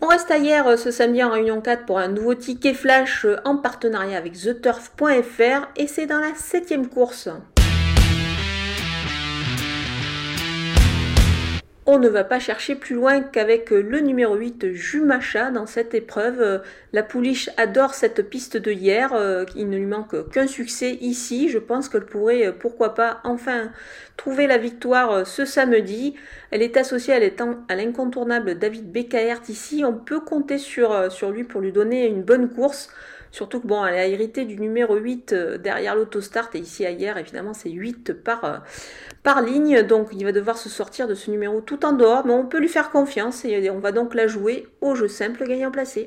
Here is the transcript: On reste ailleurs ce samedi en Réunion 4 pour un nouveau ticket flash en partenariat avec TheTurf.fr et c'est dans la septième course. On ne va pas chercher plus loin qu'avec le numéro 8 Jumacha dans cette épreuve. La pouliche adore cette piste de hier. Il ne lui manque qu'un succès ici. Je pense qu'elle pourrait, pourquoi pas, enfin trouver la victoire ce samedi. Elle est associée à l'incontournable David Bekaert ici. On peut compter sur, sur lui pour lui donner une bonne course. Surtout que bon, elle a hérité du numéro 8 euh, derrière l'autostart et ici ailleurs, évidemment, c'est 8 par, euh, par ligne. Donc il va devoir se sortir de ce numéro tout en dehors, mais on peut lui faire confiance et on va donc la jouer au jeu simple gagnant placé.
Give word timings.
On 0.00 0.06
reste 0.06 0.30
ailleurs 0.30 0.78
ce 0.78 0.90
samedi 0.90 1.22
en 1.24 1.30
Réunion 1.30 1.60
4 1.60 1.84
pour 1.84 1.98
un 1.98 2.08
nouveau 2.08 2.34
ticket 2.34 2.74
flash 2.74 3.26
en 3.44 3.56
partenariat 3.56 4.16
avec 4.16 4.34
TheTurf.fr 4.34 5.68
et 5.76 5.86
c'est 5.88 6.06
dans 6.06 6.20
la 6.20 6.34
septième 6.36 6.88
course. 6.88 7.28
On 11.90 11.98
ne 11.98 12.10
va 12.10 12.22
pas 12.22 12.38
chercher 12.38 12.74
plus 12.74 12.94
loin 12.94 13.22
qu'avec 13.22 13.70
le 13.70 14.00
numéro 14.00 14.34
8 14.34 14.74
Jumacha 14.74 15.50
dans 15.50 15.64
cette 15.64 15.94
épreuve. 15.94 16.60
La 16.92 17.02
pouliche 17.02 17.48
adore 17.56 17.94
cette 17.94 18.28
piste 18.28 18.58
de 18.58 18.70
hier. 18.70 19.16
Il 19.56 19.70
ne 19.70 19.78
lui 19.78 19.86
manque 19.86 20.28
qu'un 20.28 20.46
succès 20.46 20.98
ici. 21.00 21.48
Je 21.48 21.56
pense 21.56 21.88
qu'elle 21.88 22.04
pourrait, 22.04 22.52
pourquoi 22.52 22.94
pas, 22.94 23.22
enfin 23.24 23.72
trouver 24.18 24.46
la 24.46 24.58
victoire 24.58 25.26
ce 25.26 25.46
samedi. 25.46 26.14
Elle 26.50 26.60
est 26.60 26.76
associée 26.76 27.14
à 27.14 27.74
l'incontournable 27.74 28.58
David 28.58 28.92
Bekaert 28.92 29.40
ici. 29.48 29.82
On 29.82 29.94
peut 29.94 30.20
compter 30.20 30.58
sur, 30.58 31.10
sur 31.10 31.30
lui 31.30 31.44
pour 31.44 31.62
lui 31.62 31.72
donner 31.72 32.06
une 32.06 32.22
bonne 32.22 32.50
course. 32.50 32.90
Surtout 33.30 33.60
que 33.60 33.66
bon, 33.66 33.84
elle 33.84 33.94
a 33.94 34.06
hérité 34.06 34.44
du 34.44 34.58
numéro 34.58 34.96
8 34.96 35.32
euh, 35.32 35.58
derrière 35.58 35.94
l'autostart 35.94 36.50
et 36.54 36.58
ici 36.58 36.84
ailleurs, 36.86 37.18
évidemment, 37.18 37.54
c'est 37.54 37.70
8 37.70 38.12
par, 38.12 38.44
euh, 38.44 38.56
par 39.22 39.42
ligne. 39.42 39.82
Donc 39.82 40.08
il 40.12 40.24
va 40.24 40.32
devoir 40.32 40.58
se 40.58 40.68
sortir 40.68 41.08
de 41.08 41.14
ce 41.14 41.30
numéro 41.30 41.60
tout 41.60 41.84
en 41.84 41.92
dehors, 41.92 42.26
mais 42.26 42.32
on 42.32 42.46
peut 42.46 42.58
lui 42.58 42.68
faire 42.68 42.90
confiance 42.90 43.44
et 43.44 43.70
on 43.70 43.78
va 43.78 43.92
donc 43.92 44.14
la 44.14 44.26
jouer 44.26 44.66
au 44.80 44.94
jeu 44.94 45.08
simple 45.08 45.46
gagnant 45.46 45.70
placé. 45.70 46.04